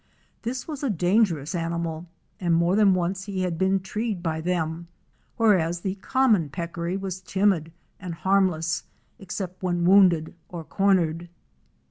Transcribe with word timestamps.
This 0.41 0.67
was 0.67 0.81
a 0.81 0.89
dangerous 0.89 1.53
animal, 1.53 2.07
and 2.39 2.55
more 2.55 2.75
than 2.75 2.95
once 2.95 3.25
he 3.25 3.41
had 3.41 3.59
been 3.59 3.79
treed 3.79 4.23
by 4.23 4.41
them, 4.41 4.87
whereas 5.37 5.81
the 5.81 5.93
Common 5.93 6.49
Peccary 6.49 6.97
was 6.97 7.21
timid 7.21 7.71
and 7.99 8.15
harmless 8.15 8.85
except 9.19 9.61
when 9.61 9.85
wounded 9.85 10.33
or 10.49 10.63
cornered. 10.63 11.29